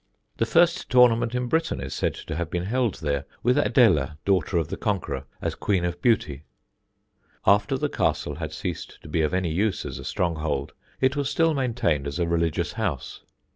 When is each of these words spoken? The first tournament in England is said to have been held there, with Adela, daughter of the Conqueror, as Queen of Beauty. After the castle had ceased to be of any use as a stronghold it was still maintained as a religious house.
The 0.37 0.47
first 0.47 0.89
tournament 0.89 1.35
in 1.35 1.43
England 1.43 1.83
is 1.83 1.93
said 1.93 2.15
to 2.15 2.35
have 2.35 2.49
been 2.49 2.65
held 2.65 2.95
there, 3.03 3.25
with 3.43 3.55
Adela, 3.55 4.17
daughter 4.25 4.57
of 4.57 4.69
the 4.69 4.75
Conqueror, 4.75 5.25
as 5.43 5.53
Queen 5.53 5.85
of 5.85 6.01
Beauty. 6.01 6.41
After 7.45 7.77
the 7.77 7.87
castle 7.87 8.37
had 8.37 8.51
ceased 8.51 8.97
to 9.03 9.07
be 9.07 9.21
of 9.21 9.31
any 9.31 9.51
use 9.51 9.85
as 9.85 9.99
a 9.99 10.03
stronghold 10.03 10.73
it 10.99 11.15
was 11.15 11.29
still 11.29 11.53
maintained 11.53 12.07
as 12.07 12.17
a 12.17 12.25
religious 12.27 12.71
house. 12.73 13.21